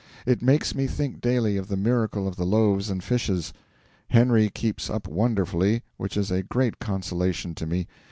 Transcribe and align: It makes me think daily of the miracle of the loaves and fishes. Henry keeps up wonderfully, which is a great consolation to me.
It 0.25 0.41
makes 0.41 0.73
me 0.73 0.87
think 0.87 1.21
daily 1.21 1.57
of 1.57 1.67
the 1.67 1.77
miracle 1.77 2.27
of 2.27 2.35
the 2.35 2.43
loaves 2.43 2.89
and 2.89 3.03
fishes. 3.03 3.53
Henry 4.07 4.49
keeps 4.49 4.89
up 4.89 5.07
wonderfully, 5.07 5.83
which 5.97 6.17
is 6.17 6.31
a 6.31 6.41
great 6.41 6.79
consolation 6.79 7.53
to 7.53 7.67
me. 7.67 7.85